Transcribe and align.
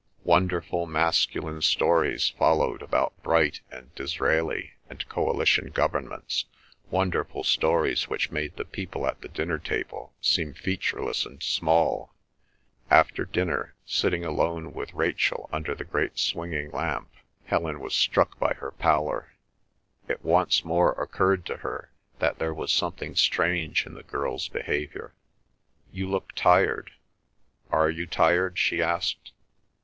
Wonderful 0.23 0.87
masculine 0.87 1.61
stories 1.61 2.29
followed 2.29 2.81
about 2.81 3.21
Bright 3.21 3.61
and 3.69 3.93
Disraeli 3.93 4.73
and 4.89 5.07
coalition 5.07 5.69
governments, 5.69 6.45
wonderful 6.89 7.43
stories 7.43 8.09
which 8.09 8.31
made 8.31 8.55
the 8.57 8.65
people 8.65 9.05
at 9.05 9.21
the 9.21 9.27
dinner 9.27 9.59
table 9.59 10.15
seem 10.19 10.55
featureless 10.55 11.23
and 11.23 11.43
small. 11.43 12.15
After 12.89 13.25
dinner, 13.25 13.75
sitting 13.85 14.25
alone 14.25 14.73
with 14.73 14.91
Rachel 14.95 15.47
under 15.53 15.75
the 15.75 15.85
great 15.85 16.17
swinging 16.17 16.71
lamp, 16.71 17.11
Helen 17.45 17.79
was 17.79 17.93
struck 17.93 18.39
by 18.39 18.55
her 18.55 18.71
pallor. 18.71 19.33
It 20.07 20.25
once 20.25 20.65
more 20.65 20.93
occurred 20.93 21.45
to 21.45 21.57
her 21.57 21.91
that 22.17 22.39
there 22.39 22.55
was 22.55 22.71
something 22.71 23.13
strange 23.15 23.85
in 23.85 23.93
the 23.93 24.01
girl's 24.01 24.47
behaviour. 24.47 25.13
"You 25.91 26.09
look 26.09 26.33
tired. 26.33 26.89
Are 27.69 27.91
you 27.91 28.07
tired?" 28.07 28.57
she 28.57 28.81
asked. 28.81 29.33